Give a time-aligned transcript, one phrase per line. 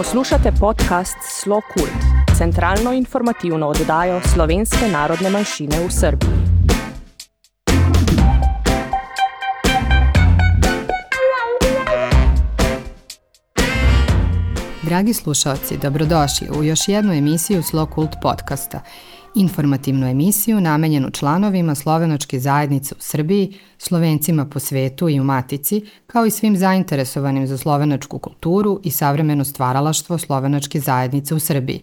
[0.00, 6.30] Poslušate podcast Slo Kult, centralno informativno oddajo slovenske narodne manjšine v Srbiji.
[14.82, 18.80] Dragi slušalci, dobrodošli u još jednu emisiju Slo Kult podcasta–
[19.34, 26.26] informativnu emisiju namenjenu članovima Slovenačke zajednice u Srbiji, Slovencima po svetu i u Matici, kao
[26.26, 31.80] i svim zainteresovanim za slovenačku kulturu i savremeno stvaralaštvo Slovenačke zajednice u Srbiji.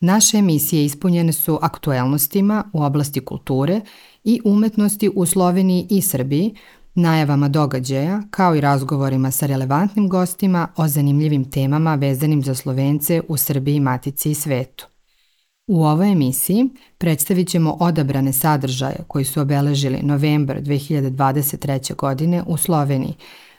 [0.00, 3.80] Naše emisije ispunjene su aktuelnostima u oblasti kulture
[4.24, 6.54] i umetnosti u Sloveniji i Srbiji,
[6.94, 13.36] najavama događaja, kao i razgovorima sa relevantnim gostima o zanimljivim temama vezanim za Slovence u
[13.36, 14.93] Srbiji, Matici i svetu.
[15.66, 16.68] U ovoj emisiji
[16.98, 21.94] predstavit ćemo odabrane sadržaje koji su obeležili novembar 2023.
[21.96, 23.14] godine u Sloveniji,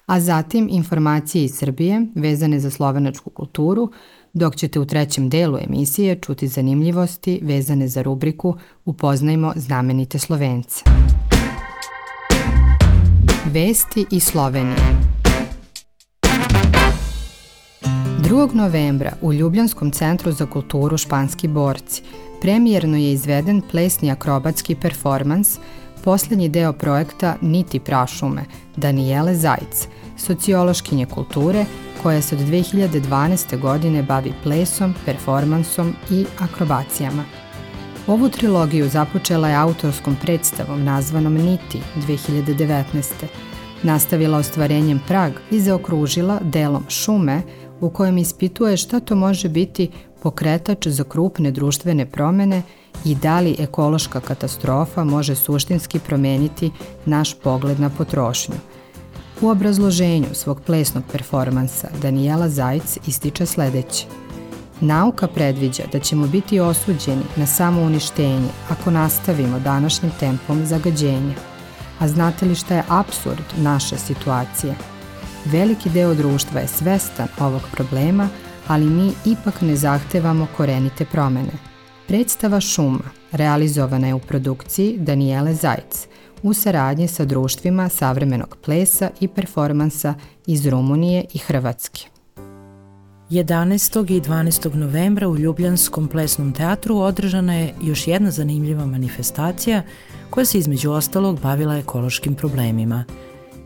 [0.05, 3.91] a zatim informacije iz Srbije vezane za slovenačku kulturu,
[4.33, 10.83] dok ćete u trećem delu emisije čuti zanimljivosti vezane za rubriku Upoznajmo znamenite Slovence.
[13.45, 15.14] Vesti iz Slovenije
[18.29, 18.55] 2.
[18.55, 22.01] novembra u Ljubljanskom centru za kulturu Španski borci
[22.41, 25.59] premijerno je izveden plesni akrobatski performans,
[26.03, 29.87] poslednji deo projekta Niti prašume Danijele Zajc,
[30.17, 31.65] sociološkinje kulture
[32.03, 33.59] koja se od 2012.
[33.59, 37.23] godine bavi plesom, performansom i akrobacijama.
[38.07, 42.83] Ovu trilogiju započela je autorskom predstavom nazvanom Niti 2019.
[43.83, 47.41] Nastavila ostvarenjem Prag i zaokružila delom Šume
[47.81, 49.89] u kojem ispituje šta to može biti
[50.21, 52.61] pokretač za krupne društvene promene
[53.05, 56.71] i da li ekološka katastrofa može suštinski promeniti
[57.05, 58.55] naš pogled na potrošnju.
[59.41, 64.05] U obrazloženju svog plesnog performansa Danijela Zajc ističe sledeće.
[64.81, 71.33] Nauka predviđa da ćemo biti osuđeni na samouništenje ako nastavimo današnjim tempom zagađenja.
[71.99, 74.94] A znate li šta je absurd naše situacije?
[75.51, 78.29] Veliki deo društva je svestan ovog problema,
[78.67, 81.51] ali mi ipak ne zahtevamo korenite promene.
[82.07, 86.07] Predstava Šuma realizovana je u produkciji Danijele Zajc
[86.43, 90.13] u saradnji sa društvima savremenog plesa i performansa
[90.47, 92.01] iz Rumunije i Hrvatske.
[93.29, 94.11] 11.
[94.11, 94.75] i 12.
[94.75, 99.83] novembra u Ljubljanskom plesnom teatru održana je još jedna zanimljiva manifestacija
[100.29, 103.05] koja se između ostalog bavila ekološkim problemima–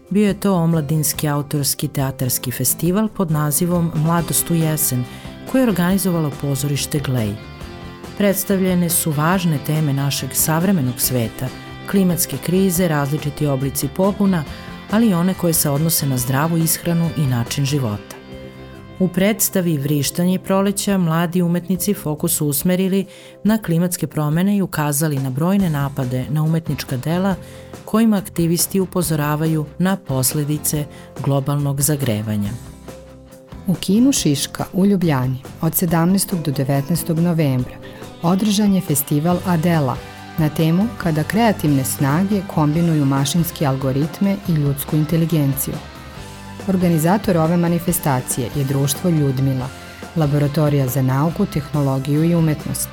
[0.09, 5.03] Bio je to omladinski autorski teatarski festival pod nazivom Mladost u jesen,
[5.51, 7.33] koje je organizovalo pozorište Glej.
[8.17, 11.47] Predstavljene su važne teme našeg savremenog sveta,
[11.91, 14.43] klimatske krize, različiti oblici pobuna,
[14.91, 18.18] ali i one koje se odnose na zdravu ishranu i način života.
[18.99, 23.05] U predstavi Vrištanje proleća mladi umetnici fokus usmerili
[23.43, 27.35] na klimatske promene i ukazali na brojne napade na umetnička dela
[27.85, 30.85] kojima aktivisti upozoravaju na posledice
[31.23, 32.49] globalnog zagrevanja.
[33.67, 36.43] U kinu Šiška u Ljubljani od 17.
[36.43, 37.19] do 19.
[37.19, 37.75] novembra
[38.21, 39.97] održan je festival Adela
[40.37, 45.73] na temu kada kreativne snage kombinuju mašinske algoritme i ljudsku inteligenciju–
[46.69, 49.67] Organizator ove manifestacije je društvo Ljudmila,
[50.15, 52.89] laboratorija za nauku, tehnologiju i umetnost.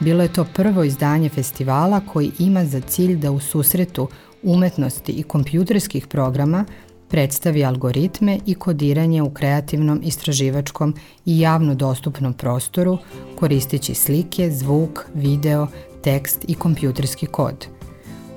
[0.00, 4.08] Bilo je to prvo izdanje festivala koji ima za cilj da u susretu
[4.42, 6.64] umetnosti i kompjuterskih programa
[7.08, 10.94] predstavi algoritme i kodiranje u kreativnom, istraživačkom
[11.26, 12.98] i javno dostupnom prostoru
[13.38, 15.66] koristeći slike, zvuk, video,
[16.02, 17.66] tekst i kompjuterski kod.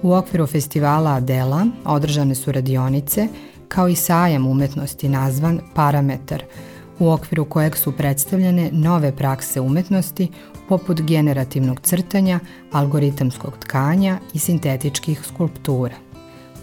[0.02, 3.28] U okviru festivala Adela održane su radionice–
[3.70, 6.44] kao i sajam umetnosti nazvan Parametar,
[7.00, 10.28] u okviru kojeg su predstavljene nove prakse umetnosti
[10.70, 12.40] poput generativnog crtanja,
[12.72, 15.96] algoritamskog tkanja i sintetičkih skulptura.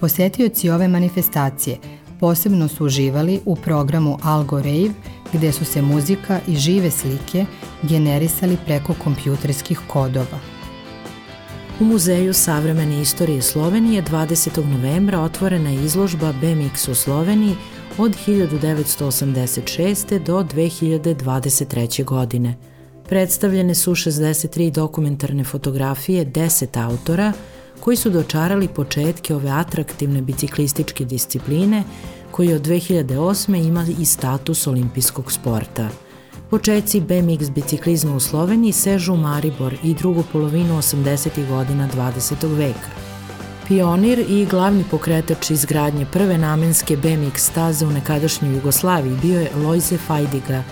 [0.00, 1.78] Posetioci ove manifestacije
[2.20, 4.90] posebno su uživali u programu Algo Rave,
[5.32, 7.46] gde su se muzika i žive slike
[7.82, 10.55] generisali preko kompjuterskih kodova.
[11.80, 14.66] U Muzeju savremene istorije Slovenije 20.
[14.66, 17.54] novembra otvorena je izložba BMX u Sloveniji
[17.98, 20.18] od 1986.
[20.18, 22.04] do 2023.
[22.04, 22.54] godine.
[23.08, 27.32] Predstavljene su 63 dokumentarne fotografije 10 autora
[27.80, 31.82] koji su dočarali početke ove atraktivne biciklističke discipline
[32.30, 33.66] koji od 2008.
[33.66, 35.88] ima i status olimpijskog sporta–
[36.50, 41.48] Počeci BMX biciklizma u Sloveniji sežu u Maribor i drugu polovinu 80.
[41.48, 42.56] godina 20.
[42.56, 42.90] veka.
[43.68, 49.96] Pionir i glavni pokretač izgradnje prve namenske BMX staze u nekadašnjoj Jugoslaviji bio je Lojze
[49.96, 50.62] Fajdiga,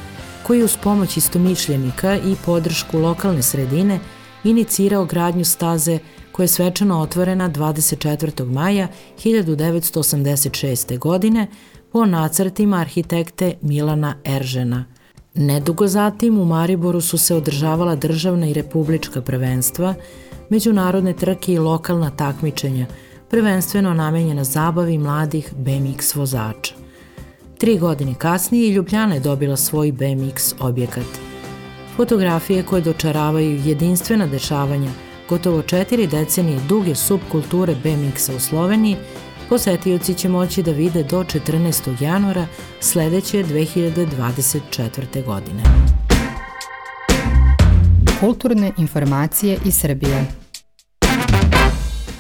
[0.43, 4.01] koji uz pomoć istomišljenika i podršku lokalne sredine
[4.45, 5.99] inicirao gradnju staze
[6.33, 8.53] koja je svečano otvorena 24.
[8.53, 8.89] maja
[9.25, 10.99] 1986.
[10.99, 11.47] godine
[11.93, 14.85] po nacrtima arhitekte Milana Eržena.
[15.37, 19.95] Nedugo zatim u Mariboru su se održavala državna i republička prvenstva,
[20.49, 22.87] međunarodne trke i lokalna takmičenja,
[23.31, 26.75] prvenstveno namenjena zabavi mladih BMX vozača.
[27.59, 31.07] Tri godine kasnije Ljubljana je dobila svoj BMX objekat.
[31.97, 34.91] Fotografije koje dočaravaju jedinstvena dešavanja
[35.29, 38.97] gotovo četiri decenije duge subkulture BMX-a u Sloveniji
[39.55, 42.03] Posetioci će moći da vide do 14.
[42.03, 42.47] januara
[42.81, 45.25] sledeće 2024.
[45.27, 45.63] godine.
[48.21, 50.27] Kulturne informacije iz Srbije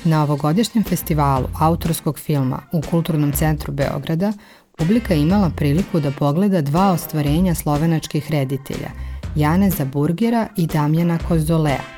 [0.05, 4.33] Na ovogodišnjem festivalu autorskog filma u Kulturnom centru Beograda
[4.79, 8.91] publika imala priliku da pogleda dva ostvarenja slovenačkih reditelja,
[9.37, 11.94] Janeza Burgera i Damjana Kozolea.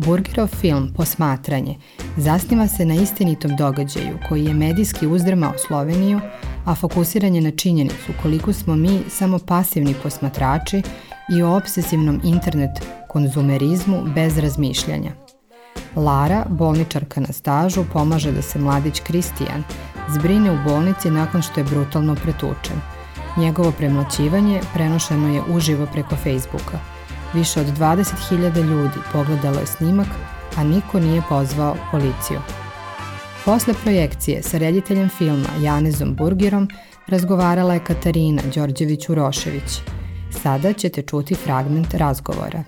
[0.00, 1.76] Burgerov film Posmatranje
[2.16, 6.20] zasniva se na istinitom događaju koji je medijski uzdrmao Sloveniju,
[6.64, 10.82] a fokusiran je na činjenicu koliko smo mi samo pasivni posmatrači
[11.36, 12.70] i o obsesivnom internet
[13.08, 15.12] konzumerizmu bez razmišljanja.
[15.96, 19.62] Lara, bolničarka na stažu, pomaže da se mladić Kristijan
[20.08, 22.80] zbrine u bolnici nakon što je brutalno pretučen.
[23.36, 26.78] Njegovo premlaćivanje prenošeno je uživo preko Facebooka–
[27.34, 30.06] Više od 20.000 ljudi pogledalo je snimak,
[30.56, 32.38] a niko nije pozvao policiju.
[33.44, 36.68] Posle projekcije sa rediteljem filma Janezom Burgerom
[37.06, 39.80] razgovarala je Katarina Đorđević-Urošević.
[40.30, 42.62] Sada ćete čuti fragment razgovora.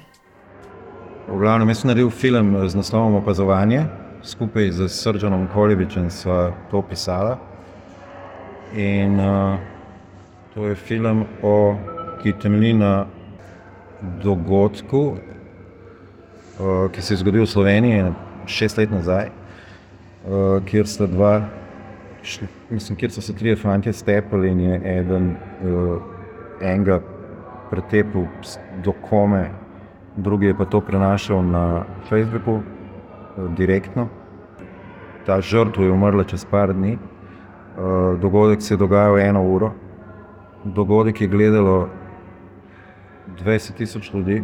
[1.29, 3.85] V glavnem, jaz sem naredil film z naslovom Opazovanje,
[4.23, 7.38] skupaj z Srdžanom Koljevičem sva to pisala.
[8.76, 9.59] In uh,
[10.55, 11.76] to je film, o,
[12.23, 13.06] ki temelji na
[14.22, 18.12] dogodku, uh, ki se je zgodil v Sloveniji
[18.46, 21.43] šest let nazaj, uh, kjer sta dva,
[22.70, 26.02] mislim, kjer so se tri fanti stepali in je eden uh,
[26.60, 27.00] enega
[27.70, 28.26] pretepil
[28.84, 29.50] do kome,
[30.16, 32.60] drugi je pa to prenašal na Facebooku
[33.56, 34.08] direktno.
[35.26, 36.99] Ta žrtva je umrla čez par dni.
[38.20, 39.70] Dogodek se je dogajal eno uro.
[40.64, 41.88] Dogodek je gledalo
[43.44, 44.43] 20 tisoč ljudi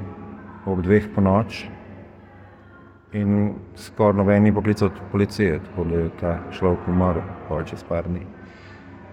[0.67, 1.67] ob dveh po noč
[3.12, 7.20] in skoraj noben ni poklical policije, tako da je ta človek umrl
[7.64, 8.26] čez par dni.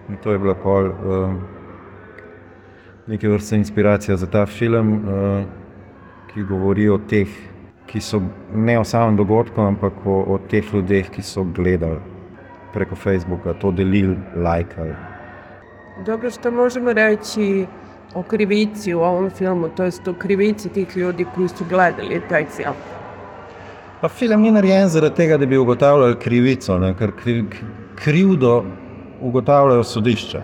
[0.10, 1.34] In to je bila pol uh,
[3.08, 5.46] neke vrste inspiracija za ta film, uh,
[6.34, 7.30] ki govori o teh,
[7.88, 8.22] ki so
[8.54, 12.00] ne o samem dogodku, ampak o, o teh ljudeh, ki so gledali
[12.74, 14.96] preko Facebooka, to delili, lajkali.
[16.06, 17.66] Dobro, što možemo reći
[18.14, 22.46] o krivici u ovom filmu, to jest o krivici tih ljudi koji su gledali taj
[22.46, 22.76] film.
[24.02, 26.94] Pa film ni narejen zaradi tega, da bi ugotavljali krivico, ne?
[26.98, 27.46] ker kri,
[27.96, 28.64] krivdo
[29.22, 30.42] ugotavljajo sodišča.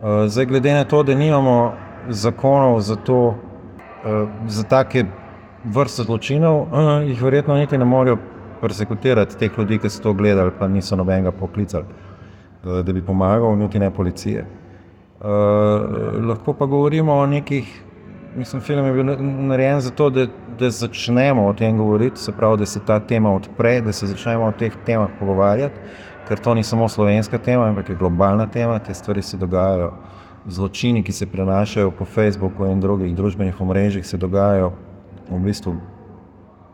[0.00, 1.72] Uh, zdaj, glede na to, da nimamo
[2.08, 5.04] zakonov za to, uh, za take
[5.64, 8.16] vrste zločinov, uh, jih verjetno niti ne morejo
[8.60, 11.84] persekutirati teh ljudi, ki so to gledali, pa niso nobenega poklicali,
[12.64, 14.46] da bi pomagal, niti ne policije.
[15.20, 17.82] Uh, lahko pa govorimo o nekih,
[18.36, 19.04] mislim, film je bil
[19.46, 20.26] narejen zato, da,
[20.58, 24.44] da začnemo o tem govoriti, se pravi, da se ta tema odpre, da se začnemo
[24.44, 25.74] o teh temah pogovarjati,
[26.28, 29.92] ker to ni samo slovenska tema, ampak je globalna tema, te stvari se dogajajo,
[30.46, 34.72] zločini, ki se prenašajo po Facebooku in drugih družbenih omrežjih, se dogajajo
[35.30, 35.74] v bistvu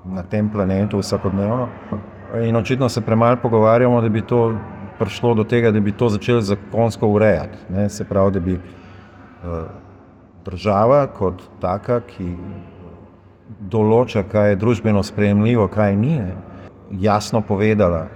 [0.05, 1.69] na tem planetu vsakodnevno.
[2.45, 4.53] In očitno se premalo pogovarjamo, da bi to
[4.99, 7.59] prišlo do tega, da bi to začeli zakonsko urejati.
[7.69, 7.89] Ne?
[7.89, 9.65] Se pravi, da bi uh,
[10.45, 12.35] država kot taka, ki
[13.71, 16.19] določa, kaj je družbeno sprejemljivo, kaj ni,
[17.01, 18.07] jasno povedala,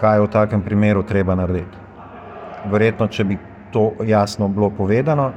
[0.00, 1.84] kaj v takem primeru treba narediti.
[2.70, 3.38] Verjetno, če bi
[3.72, 5.32] to jasno bilo povedano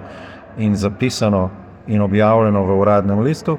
[0.57, 1.49] in zapisano
[1.87, 3.57] in objavljeno v uradnem listu,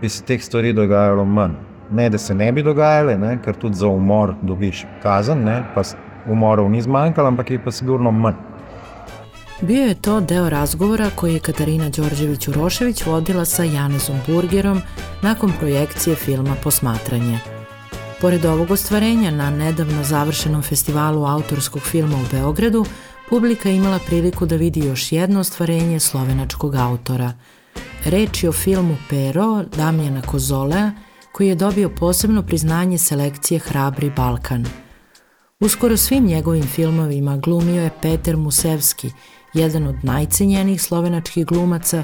[0.00, 1.58] bi se teh stvari dogajalo manj.
[1.90, 3.38] Ne, da se ne bi dogajale, ne?
[3.42, 5.62] ker tudi za umor dobiš kazen, ne?
[5.74, 5.82] pa
[6.26, 8.34] umorov ni zmanjkalo, ampak je pa sigurno manj.
[9.60, 14.80] Bio je to deo razgovora koji je Katarina Đorđević-Urošević vodila sa Janezom Burgerom
[15.22, 17.38] nakon projekcije filma Posmatranje.
[18.20, 22.84] Pored ovog ostvarenja na nedavno završenom festivalu autorskog filma u Beogradu,
[23.30, 27.32] publika je imala priliku da vidi još jedno ostvarenje slovenačkog autora.
[28.04, 30.90] Reč je o filmu Pero Damjana Kozolea,
[31.32, 34.66] koji je dobio posebno priznanje selekcije Hrabri Balkan–
[35.60, 39.10] U skoro svim njegovim filmovima glumio je Peter Musevski,
[39.54, 42.02] jedan od najcenjenijih slovenačkih glumaca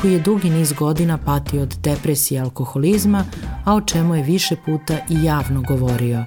[0.00, 3.24] koji je dugi niz godina patio od depresije i alkoholizma,
[3.64, 6.24] a o čemu je više puta i javno govorio.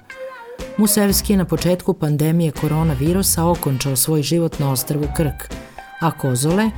[0.77, 5.53] Musevski je na početku pandemije koronavirusa okončao svoj život na ostrvu Krk,
[5.99, 6.69] a Kozole,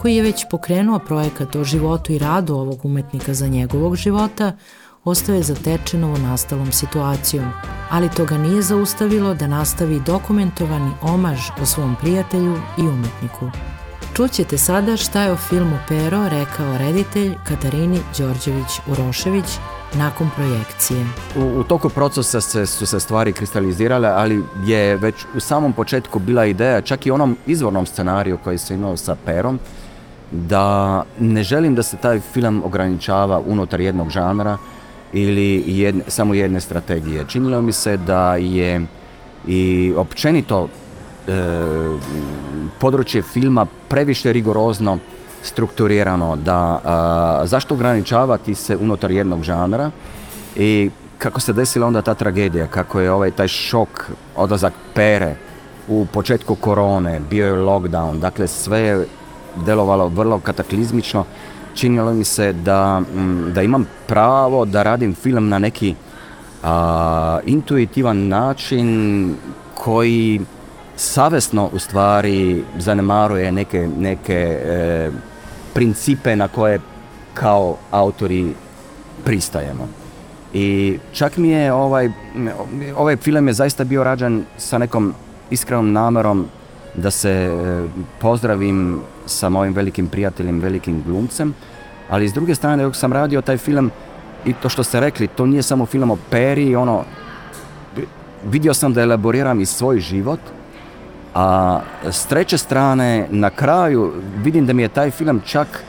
[0.00, 4.52] koji je već pokrenuo projekat o životu i radu ovog umetnika za njegovog života,
[5.06, 7.44] ostao je zatečen ovo nastalom situacijom,
[7.90, 13.50] ali to ga nije zaustavilo da nastavi dokumentovani omaž o svom prijatelju i umetniku.
[14.16, 19.58] Čućete sada šta je o filmu Pero rekao reditelj Katarini Đorđević-Urošević
[19.94, 21.06] nakon projekcije.
[21.36, 26.18] U, u toku procesa se, su se stvari kristalizirale, ali je već u samom početku
[26.18, 29.58] bila ideja, čak i onom izvornom scenariju koji se imao sa Perom,
[30.30, 34.58] da ne želim da se taj film ograničava unutar jednog žanra
[35.12, 37.24] ili jedne, samo jedne strategije.
[37.28, 38.86] Činilo mi se da je
[39.46, 40.68] i općenito
[41.28, 41.32] e,
[42.78, 44.98] područje filma previše rigorozno
[45.42, 49.90] strukturirano, da a, zašto ograničavati se unutar jednog žanra
[50.56, 55.36] i kako se desila onda ta tragedija, kako je ovaj taj šok, odlazak pere
[55.88, 59.06] u početku korone, bio je lockdown, dakle sve je
[59.56, 61.24] delovalo vrlo kataklizmično,
[61.76, 63.02] činilo mi se da,
[63.54, 65.94] da imam pravo da radim film na neki
[66.62, 69.34] a, intuitivan način
[69.74, 70.40] koji
[70.96, 75.10] savesno u stvari zanemaruje neke, neke e,
[75.74, 76.80] principe na koje
[77.34, 78.54] kao autori
[79.24, 79.88] pristajemo.
[80.54, 82.10] I čak mi je ovaj,
[82.96, 85.14] ovaj film je zaista bio rađen sa nekom
[85.50, 86.46] iskrenom namerom
[86.96, 87.88] da se e,
[88.18, 91.54] pozdravim sa mojim velikim prijateljem, velikim glumcem,
[92.08, 93.90] ali s druge strane dok sam radio taj film
[94.44, 97.04] i to što ste rekli, to nije samo film o peri, ono,
[98.44, 100.40] vidio sam da elaboriram i svoj život,
[101.34, 104.12] a s treće strane, na kraju
[104.42, 105.84] vidim da mi je taj film čak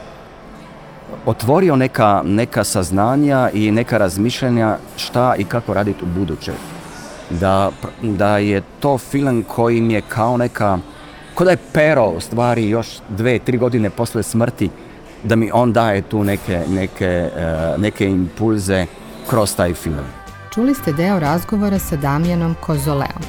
[1.26, 6.52] otvorio neka, neka saznanja i neka razmišljanja šta i kako raditi u buduće.
[7.30, 7.72] Da,
[8.02, 10.78] da je to film koji mi je kao neka,
[11.38, 14.70] ko da je pero u stvari još dve, tri godine posle smrti,
[15.24, 18.86] da mi on daje tu neke, neke, e, neke impulze
[19.30, 20.06] kroz taj film.
[20.54, 23.22] Čuli ste deo razgovora sa Damjanom Kozoleom.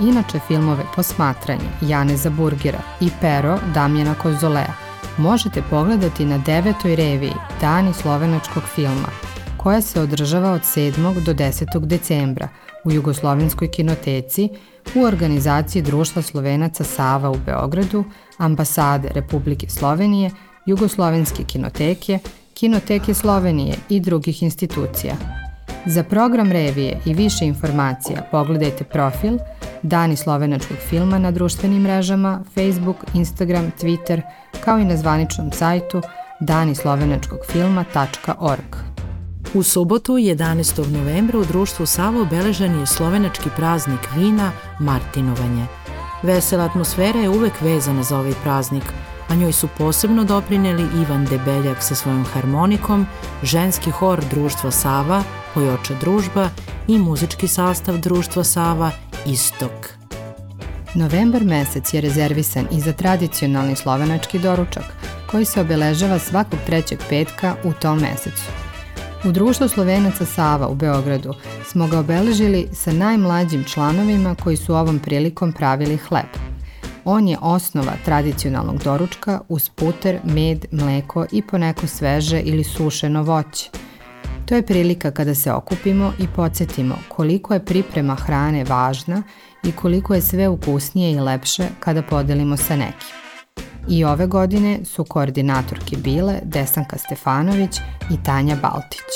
[0.00, 4.72] Inače filmove Posmatranje Janeza Burgera i Pero Damjana Kozolea
[5.18, 9.08] možete pogledati na devetoj reviji Dani slovenačkog filma,
[9.56, 11.24] koja se održava od 7.
[11.24, 11.86] do 10.
[11.86, 12.48] decembra
[12.84, 14.48] u Jugoslovenskoj kinoteci
[14.94, 18.04] u organizaciji Društva Slovenaca Sava u Beogradu,
[18.38, 20.30] ambasade Republike Slovenije,
[20.66, 22.18] Jugoslovenske kinoteke,
[22.54, 25.14] Kinoteke Slovenije i drugih institucija.
[25.86, 29.38] Za program revije i više informacija pogledajte profil
[29.82, 34.20] Dani slovenačkog filma na društvenim mrežama Facebook, Instagram, Twitter,
[34.64, 36.02] kao i na zvaničnom sajtu
[36.40, 38.87] danislovenačkogfilma.org.
[39.54, 40.90] U subotu, 11.
[40.90, 45.66] novembra, u društvu Savo obeležen je slovenački praznik vina Martinovanje.
[46.22, 48.82] Vesela atmosfera je uvek vezana za ovaj praznik,
[49.28, 53.06] a njoj su posebno doprineli Ivan Debeljak sa svojom harmonikom,
[53.42, 55.22] ženski hor društva Sava,
[55.54, 56.48] Pojoča družba
[56.88, 58.90] i muzički sastav društva Sava
[59.26, 59.88] Istok.
[60.94, 64.84] Novembar mesec je rezervisan i za tradicionalni slovenački doručak,
[65.30, 68.67] koji se obeležava svakog trećeg petka u tom mesecu.
[69.24, 71.34] U društvu Slovenaca Sava u Beogradu
[71.64, 76.28] smo ga obeležili sa najmlađim članovima koji su ovom prilikom pravili hleb.
[77.04, 83.70] On je osnova tradicionalnog doručka uz puter, med, mleko i poneko sveže ili sušeno voće–
[84.48, 89.22] To je prilika kada se okupimo i podsjetimo koliko je priprema hrane važna
[89.64, 93.27] i koliko je sve ukusnije i lepše kada podelimo sa nekim.
[93.88, 97.76] I ove godine su koordinatorke bile Desanka Stefanović
[98.10, 99.12] i Tanja Baltić.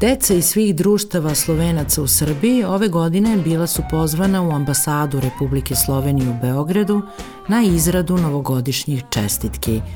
[0.00, 5.74] Deca iz svih društava Slovenaca u Srbiji ove godine bila su pozvana u ambasadu Republike
[5.74, 7.02] Slovenije u Beogradu
[7.48, 9.80] na izradu novogodišnjih čestitki–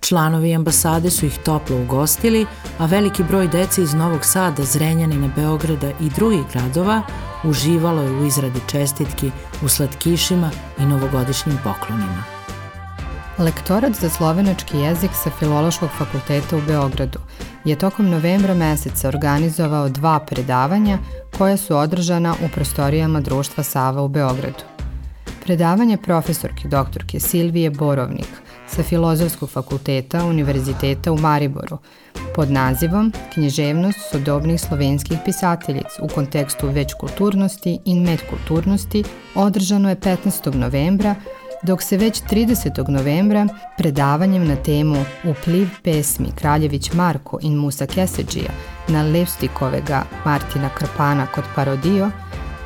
[0.00, 2.46] Članovi ambasade su ih toplo ugostili,
[2.78, 7.02] a veliki broj dece iz Novog Sada, Zrenjanina, Beograda i drugih gradova
[7.44, 9.30] uživalo je u izradi čestitki,
[9.64, 12.37] u slatkišima i novogodišnjim poklonima.
[13.38, 17.18] Lektorat za slovenački jezik sa Filološkog fakulteta u Beogradu
[17.64, 20.98] je tokom novembra meseca organizovao dva predavanja
[21.38, 24.64] koja su održana u prostorijama društva Sava u Beogradu.
[25.44, 28.28] Predavanje profesorke doktorke Silvije Borovnik–
[28.68, 31.78] sa Filozofskog fakulteta Univerziteta u Mariboru
[32.34, 39.04] pod nazivom Književnost sodobnih slovenskih pisateljic u kontekstu već kulturnosti i medkulturnosti
[39.34, 40.54] održano je 15.
[40.54, 41.14] novembra
[41.62, 42.88] dok se već 30.
[42.88, 43.46] novembra
[43.78, 48.50] predavanjem na temu Upliv pesmi Kraljević Marko in Musa Keseđija
[48.88, 52.10] na Levstikovega Martina Krpana kod Parodio,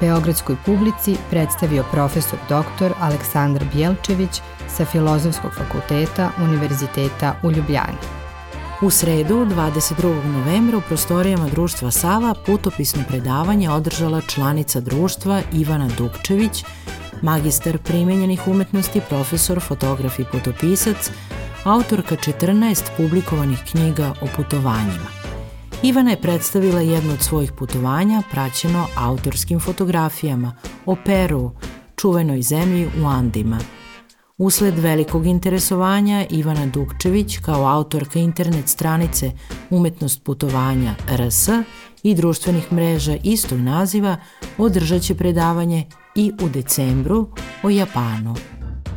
[0.01, 2.93] Beogradskoj publici predstavio profesor dr.
[3.01, 7.99] Aleksandar Bjelčević sa Filozofskog fakulteta Univerziteta u Ljubljani.
[8.83, 10.25] U sredu, 22.
[10.25, 16.65] novembra, u prostorijama društva Sava putopisno predavanje održala članica društva Ivana Dukčević,
[17.23, 21.11] magistar primenjenih umetnosti, profesor, fotograf i putopisac,
[21.65, 25.23] autorka 14 publikovanih knjiga o putovanjima.
[25.83, 31.51] Ivana je predstavila jedno od svojih putovanja praćeno autorskim fotografijama o Peru,
[31.97, 33.59] čuvenoj zemlji u Andima.
[34.39, 39.31] Usled velikog interesovanja Ivana Dukčević kao autorka internet stranice
[39.71, 41.49] Umetnost putovanja RS
[42.03, 44.17] i društvenih mreža istog naziva
[44.59, 47.29] održat će predavanje i u decembru
[47.63, 48.35] o Japanu.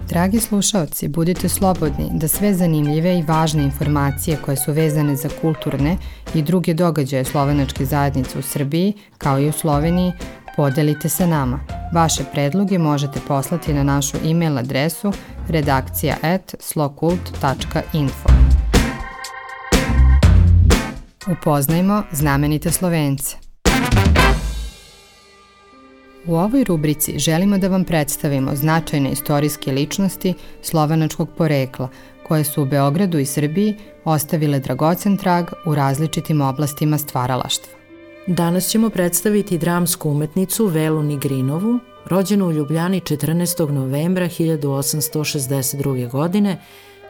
[0.10, 5.98] Dragi slušalci, budite slobodni da sve zanimljive i važne informacije koje su vezane za kulturne
[6.34, 10.12] i druge događaje slovenačke zajednice u Srbiji, kao i u Sloveniji,
[10.56, 11.60] podelite sa nama.
[11.94, 15.14] Vaše predloge možete poslati na našu e-mail adresu
[15.48, 18.30] redakcija at slokult.info.
[21.32, 23.45] Upoznajmo znamenite Slovence.
[26.28, 31.90] U ovoj rubrici želimo da vam predstavimo značajne istorijske ličnosti slovenačkog porekla,
[32.28, 37.74] koje su u Beogradu i Srbiji ostavile dragocen trag u različitim oblastima stvaralaštva.
[38.28, 43.72] Danas ćemo predstaviti dramsku umetnicu Velu Nigrinovu, rođenu u Ljubljani 14.
[43.72, 46.12] novembra 1862.
[46.12, 46.62] godine,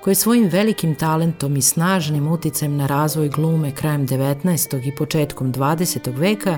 [0.02, 4.88] koja je svojim velikim talentom i snažnim uticajem na razvoj glume krajem 19.
[4.88, 6.18] i početkom 20.
[6.18, 6.58] veka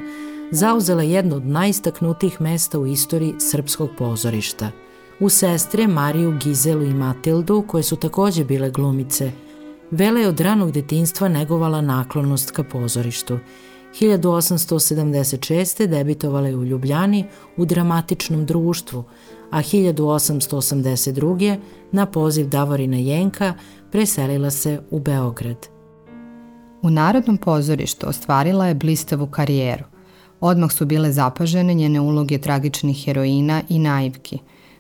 [0.52, 4.72] zauzela jedno od najistaknutijih mesta u istoriji srpskog pozorišta.
[5.20, 9.32] U sestre Mariju, Gizelu i Matildu, koje su takođe bile glumice,
[9.92, 13.40] Vela je od ranog detinstva negovala naklonost ka pozorištu.
[14.00, 15.88] 1876.
[15.88, 17.26] debitovala je u Ljubljani
[17.58, 19.04] u dramatičnom društvu,
[19.52, 21.58] a 1882.
[21.92, 23.54] na poziv Davorina Jenka
[23.92, 25.68] preselila se u Beograd.
[26.82, 29.84] U Narodnom pozorištu ostvarila je blistavu karijeru–
[30.40, 34.40] Odmah su bile zapažene njene uloge tragičnih heroina i naivki.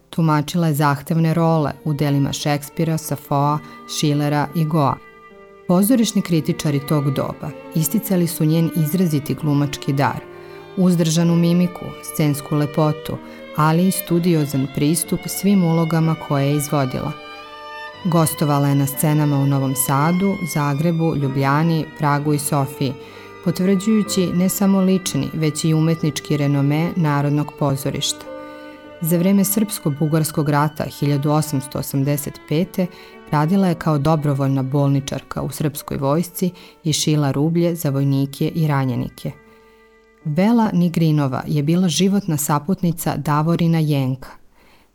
[0.09, 3.59] Tumačila je zahtevne role u delima Šekspira, Safoa,
[3.99, 4.97] Šilera i Goa.
[5.67, 10.19] Pozorišni kritičari tog doba isticali su njen izraziti glumački dar,
[10.77, 13.17] uzdržanu mimiku, scensku lepotu,
[13.55, 17.11] ali i studiozan pristup svim ulogama koje je izvodila.
[18.05, 22.93] Gostovala je na scenama u Novom Sadu, Zagrebu, Ljubljani, Pragu i Sofiji,
[23.47, 28.25] potvrđujući ne samo lični, već i umetnički renome Narodnog pozorišta.
[29.01, 32.86] Za vreme Srpsko-Bugarskog rata 1885.
[33.31, 36.51] radila je kao dobrovoljna bolničarka u srpskoj vojsci
[36.83, 39.31] i šila rublje za vojnike i ranjenike.
[40.23, 44.29] Bela Nigrinova je bila životna saputnica Davorina Jenka.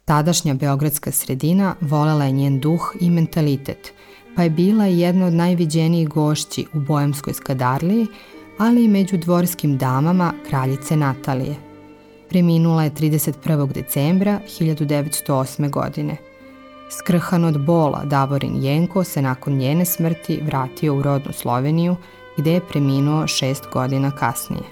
[0.05, 3.93] Tadašnja beogradska sredina volela je njen duh i mentalitet,
[4.37, 8.07] pa je bila jedna od najviđenijih gošći u Bojemskoj skadarliji,
[8.62, 11.55] ali i među dvorskim damama kraljice Natalije.
[12.29, 13.72] Preminula je 31.
[13.72, 15.70] decembra 1908.
[15.70, 16.16] godine.
[16.90, 21.96] Skrhan od bola Davorin Jenko se nakon njene smrti vratio u rodnu Sloveniju,
[22.37, 24.64] gde je preminuo šest godina kasnije.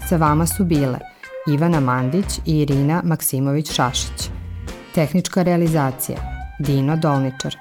[0.09, 0.98] Sa vama su bile
[1.48, 4.31] Ivana Mandić i Irina Maksimović-Šašić.
[4.94, 6.18] Tehnička realizacija
[6.59, 7.57] Dino Dolničar.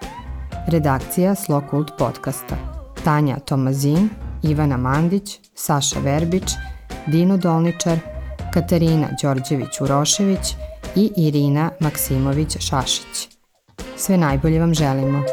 [0.68, 2.56] Redakcija Slokult podcasta
[3.04, 4.10] Tanja Tomazin,
[4.44, 6.52] Ivana Mandić, Saša Verbić,
[7.08, 8.00] Dino Dolničar,
[8.54, 10.56] Katarina Đorđević-Urošević
[10.96, 13.41] i Irina Maksimović-Šašić.
[14.02, 15.24] Sve najbolje vam želimo.